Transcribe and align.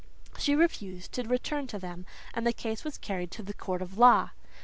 She 0.39 0.55
refused 0.55 1.11
to 1.11 1.21
return 1.27 1.67
to 1.67 1.77
them 1.77 2.07
and 2.33 2.47
the 2.47 2.53
case 2.53 2.83
was 2.83 2.97
carried 2.97 3.29
to 3.33 3.43
the 3.43 3.53
court 3.53 3.83
of 3.83 3.99
law. 3.99 4.31